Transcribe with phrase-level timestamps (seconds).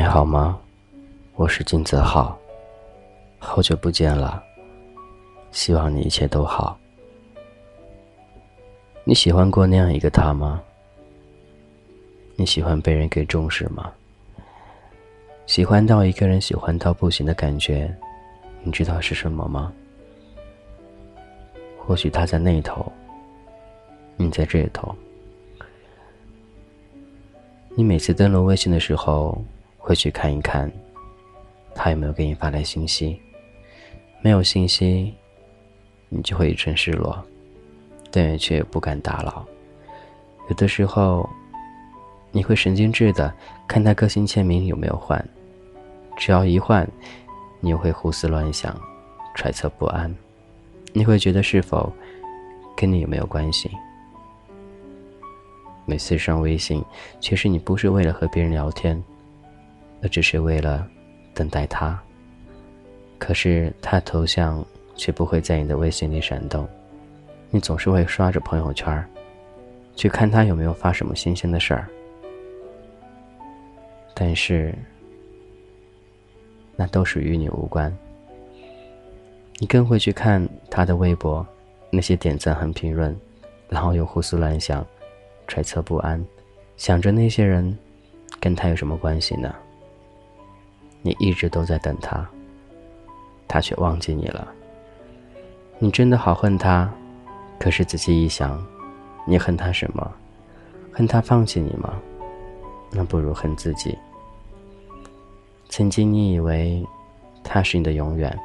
[0.00, 0.56] 还好吗？
[1.34, 2.38] 我是金泽浩，
[3.40, 4.40] 好久不见了，
[5.50, 6.78] 希望你一切都好。
[9.02, 10.62] 你喜欢过那样一个他吗？
[12.36, 13.92] 你喜欢被人给重视吗？
[15.46, 17.92] 喜欢到一个人喜欢到不行的感觉，
[18.62, 19.72] 你知道是什么吗？
[21.76, 22.92] 或许他在那头，
[24.16, 24.94] 你在这头。
[27.74, 29.36] 你每次登录微信的时候，
[29.88, 30.70] 会去看一看，
[31.74, 33.18] 他有没有给你发来信息。
[34.20, 35.14] 没有信息，
[36.10, 37.24] 你就会一阵失落，
[38.10, 39.46] 但也却不敢打扰。
[40.50, 41.26] 有的时候，
[42.32, 43.32] 你会神经质的
[43.66, 45.26] 看他个性签名有没有换，
[46.18, 46.86] 只要一换，
[47.58, 48.78] 你又会胡思乱想，
[49.34, 50.14] 揣测不安。
[50.92, 51.90] 你会觉得是否
[52.76, 53.70] 跟你有没有关系？
[55.86, 56.84] 每次上微信，
[57.20, 59.02] 其实你不是为了和别人聊天，
[60.02, 60.86] 而只是为了
[61.34, 61.98] 等待他。
[63.18, 66.68] 可是他头像却不会在你的微信里闪动，
[67.50, 69.04] 你总是会刷着朋友圈，
[69.96, 71.88] 去看他有没有发什么新鲜的事儿。
[74.14, 74.74] 但是，
[76.76, 77.96] 那都是与你无关。
[79.58, 81.46] 你更会去看他的微博，
[81.90, 83.16] 那些点赞和评论，
[83.68, 84.86] 然后又胡思乱想。
[85.48, 86.22] 揣测不安，
[86.76, 87.76] 想着那些人
[88.38, 89.54] 跟他有什么关系呢？
[91.08, 92.28] 你一直都在等他，
[93.48, 94.46] 他却忘记你了。
[95.78, 96.92] 你真的好恨他，
[97.58, 98.62] 可是仔细一想，
[99.26, 100.12] 你恨他什么？
[100.92, 101.98] 恨他放弃你吗？
[102.90, 103.96] 那不如恨自己。
[105.70, 106.86] 曾经你以为
[107.42, 108.38] 他是你的永远，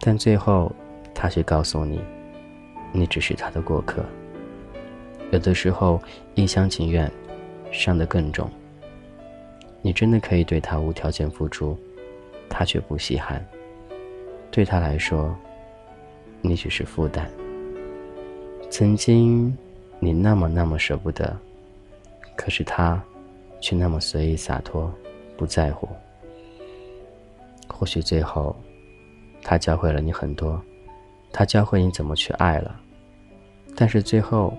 [0.00, 0.72] 但最后
[1.14, 2.00] 他却告诉你，
[2.90, 4.04] 你只是他的过客。
[5.30, 6.02] 有的时候，
[6.34, 7.08] 一厢情愿，
[7.70, 8.50] 伤得更重。
[9.80, 11.78] 你真的可以对他无条件付出，
[12.48, 13.44] 他却不稀罕。
[14.50, 15.34] 对他来说，
[16.40, 17.30] 你只是负担。
[18.70, 19.56] 曾经，
[19.98, 21.36] 你那么那么舍不得，
[22.36, 23.02] 可是他，
[23.60, 24.92] 却那么随意洒脱，
[25.36, 25.88] 不在乎。
[27.68, 28.54] 或许最后，
[29.42, 30.60] 他教会了你很多，
[31.32, 32.80] 他教会你怎么去爱了，
[33.76, 34.56] 但是最后。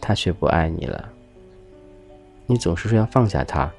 [0.00, 1.08] 他却不爱你了。
[2.44, 3.72] 你总是说要放下他，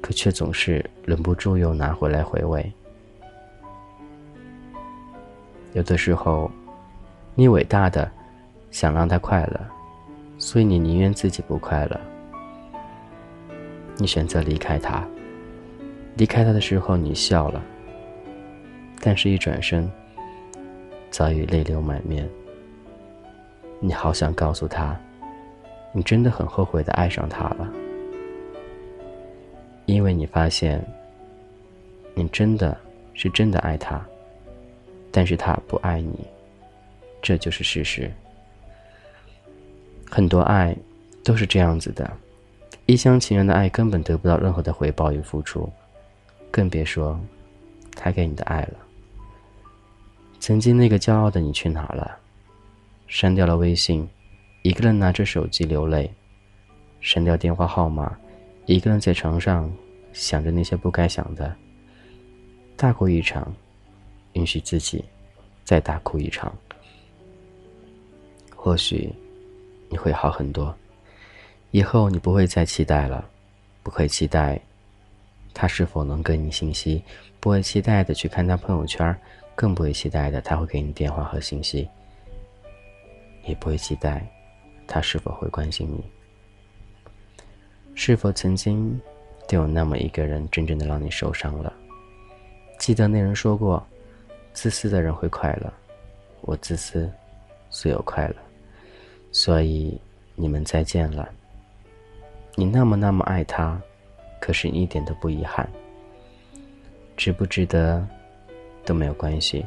[0.00, 2.72] 可却总是忍不住又拿回来回味。
[5.72, 6.50] 有的时候，
[7.34, 8.10] 你伟大的
[8.70, 9.60] 想让他快乐，
[10.38, 12.00] 所以你宁愿自己不快乐。
[13.96, 15.06] 你选择离开他，
[16.16, 17.62] 离开他的时候你笑了，
[19.00, 19.90] 但是一转身，
[21.10, 22.28] 早已泪流满面。
[23.80, 24.98] 你好想告诉他，
[25.92, 27.68] 你真的很后悔的爱上他了，
[29.86, 30.84] 因为你发现，
[32.14, 32.76] 你真的
[33.14, 34.04] 是真的爱他，
[35.10, 36.18] 但是他不爱你，
[37.22, 38.12] 这就是事实。
[40.10, 40.76] 很多爱
[41.24, 42.10] 都是这样子的，
[42.86, 45.68] 一厢情愿的爱根本得不到任何的回报与付出，
[46.50, 47.18] 更别说
[47.94, 48.74] 他给你的爱了。
[50.38, 52.18] 曾经那个骄傲的你去哪了？
[53.08, 54.08] 删掉了微信，
[54.62, 56.08] 一个人拿着手机流泪；
[57.00, 58.16] 删掉电话号码，
[58.66, 59.72] 一个人在床上
[60.12, 61.54] 想着那些不该想的。
[62.76, 63.54] 大哭一场，
[64.32, 65.04] 允许自己
[65.64, 66.54] 再大哭一场，
[68.54, 69.10] 或许
[69.88, 70.76] 你会好很多。
[71.70, 73.28] 以后你不会再期待了，
[73.82, 74.60] 不会期待
[75.54, 77.02] 他是否能给你信息，
[77.38, 79.16] 不会期待的去看他朋友圈，
[79.54, 81.88] 更不会期待的他会给你电话和信息。
[83.44, 84.26] 也不会期待，
[84.88, 86.04] 他是否会关心你，
[87.96, 89.00] 是否曾经
[89.48, 91.72] 都有那么一个人真正的让你受伤了。
[92.78, 93.84] 记得那人说过
[94.52, 95.72] ：“自私的人会快乐，
[96.42, 97.10] 我自私，
[97.70, 98.36] 所有快乐。”
[99.32, 99.98] 所以
[100.34, 101.28] 你们再见了。
[102.54, 103.80] 你那么那么爱他，
[104.40, 105.68] 可是你一点都不遗憾。
[107.16, 108.06] 值不值得
[108.84, 109.64] 都没有关系，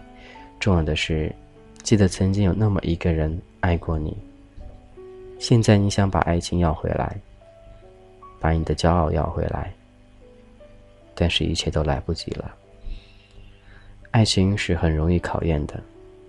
[0.59, 1.33] 重要的是。
[1.81, 4.15] 记得曾经有那么一个人爱过你，
[5.39, 7.17] 现在你想把爱情要回来，
[8.39, 9.73] 把你的骄傲要回来，
[11.13, 12.55] 但是一切都来不及了。
[14.11, 15.79] 爱情是很容易考验的，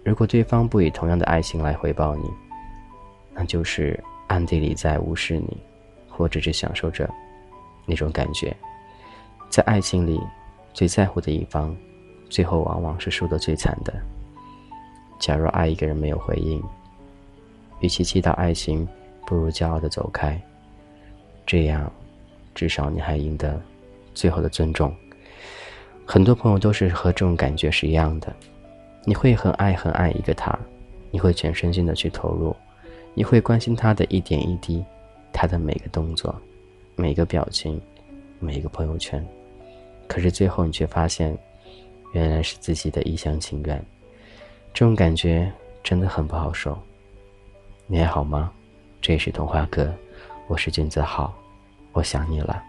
[0.04, 2.24] 如果对方不以同样的爱情来回报你，
[3.32, 5.56] 那就是暗地里在无视你，
[6.08, 7.08] 或者是享受着
[7.86, 8.54] 那种感觉。
[9.48, 10.20] 在爱情里，
[10.74, 11.74] 最在乎的一方，
[12.28, 13.94] 最后往往是输得最惨的。
[15.18, 16.62] 假如爱一个人没有回应，
[17.80, 18.86] 与其祈祷爱情，
[19.26, 20.40] 不如骄傲的走开。
[21.46, 21.90] 这样，
[22.60, 23.58] 至少你还赢得
[24.12, 24.94] 最后的尊重。
[26.04, 28.30] 很多朋友都是和这种感觉是一样的，
[29.06, 30.58] 你会很爱很爱一个他，
[31.10, 32.54] 你会全身心的去投入，
[33.14, 34.84] 你会关心他的一点一滴，
[35.32, 36.38] 他的每个动作，
[36.96, 37.80] 每个表情，
[38.38, 39.26] 每个朋友圈。
[40.06, 41.34] 可是最后你却发现，
[42.12, 43.82] 原来是自己的一厢情愿，
[44.74, 45.50] 这种感觉
[45.82, 46.78] 真的很不好受。
[47.86, 48.52] 你还好吗？
[49.00, 49.90] 这里是童话哥，
[50.46, 51.34] 我是君子浩，
[51.92, 52.62] 我想你了。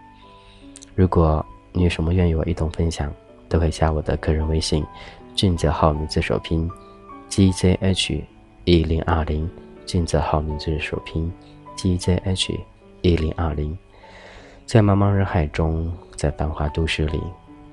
[0.94, 3.12] 如果你有什么愿意我一同分享，
[3.48, 4.84] 都可以加我的个人微信，
[5.34, 6.70] 俊泽浩名字首拼
[7.30, 8.22] ，gzh
[8.64, 9.48] 一零二零，
[9.86, 11.32] 俊泽浩名字首拼
[11.76, 12.58] ，gzh
[13.00, 13.76] 一零二零。
[14.66, 17.20] 在茫茫人海中，在繁华都市里，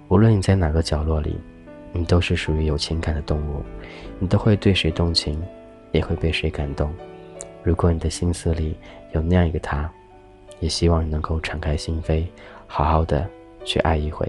[0.07, 1.37] 无论你在哪个角落里，
[1.91, 3.63] 你都是属于有情感的动物，
[4.17, 5.41] 你都会对谁动情，
[5.91, 6.93] 也会被谁感动。
[7.63, 8.75] 如果你的心思里
[9.11, 9.89] 有那样一个他，
[10.59, 12.25] 也希望能够敞开心扉，
[12.67, 13.27] 好好的
[13.63, 14.27] 去爱一回。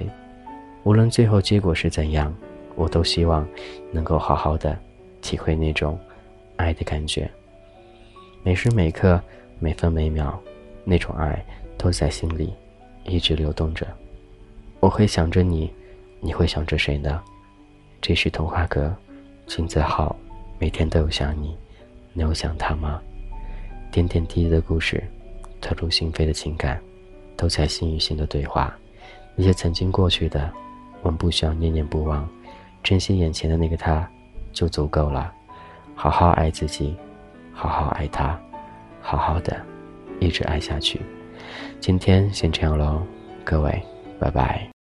[0.85, 2.35] 无论最后结果是怎样，
[2.75, 3.47] 我都希望
[3.93, 4.79] 能够好好的
[5.21, 5.99] 体会那种
[6.56, 7.31] 爱的感觉。
[8.43, 9.21] 每时每刻，
[9.59, 10.41] 每分每秒，
[10.85, 11.44] 那种爱
[11.77, 12.55] 都在心里
[13.05, 13.87] 一直流动着。
[14.81, 15.71] 我会想着你，
[16.21, 17.23] 你会想着谁呢？
[18.00, 18.97] 这是童话哥，
[19.47, 20.17] 金子浩，
[20.59, 21.55] 每天都有想你，
[22.15, 22.99] 你有想他吗？
[23.91, 25.05] 点点滴滴的故事，
[25.60, 26.80] 透露心扉的情感，
[27.36, 28.74] 都在心与心的对话。
[29.36, 30.50] 那些曾经过去的，
[31.02, 32.28] 我们不需要念念不忘，
[32.82, 34.08] 珍惜眼前的那个他，
[34.52, 35.32] 就足够了。
[35.94, 36.96] 好好爱自己，
[37.52, 38.38] 好好爱他，
[39.00, 39.60] 好好的，
[40.18, 41.00] 一直爱下去。
[41.78, 43.02] 今天先这样喽，
[43.44, 43.82] 各位，
[44.18, 44.80] 拜拜。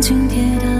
[0.00, 0.77] 紧贴的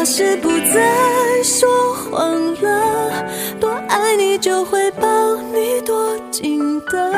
[0.00, 3.22] 发誓不再说谎了，
[3.60, 5.06] 多爱你就会抱
[5.52, 7.12] 你多紧的，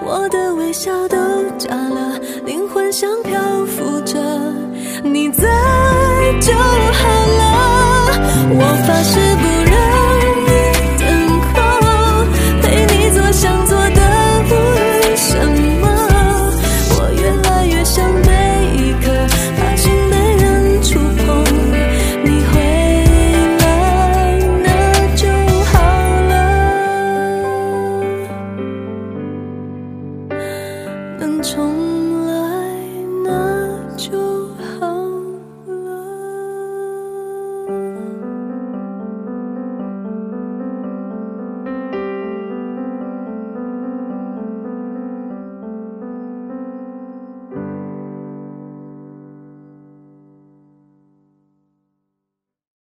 [0.00, 1.16] 我的微笑都
[1.58, 4.16] 假了，灵魂像漂浮着，
[5.02, 5.42] 你在
[6.40, 7.08] 就好
[7.40, 8.14] 了，
[8.54, 9.61] 我发誓不
[31.54, 32.01] 重